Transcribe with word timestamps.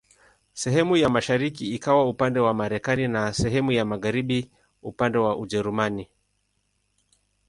Sehemu 0.53 0.97
ya 0.97 1.09
mashariki 1.09 1.65
ikawa 1.75 2.09
upande 2.09 2.39
wa 2.39 2.53
Marekani 2.53 3.07
na 3.07 3.33
sehemu 3.33 3.71
ya 3.71 3.85
magharibi 3.85 4.51
upande 4.81 5.17
wa 5.17 5.37
Ujerumani. 5.37 6.09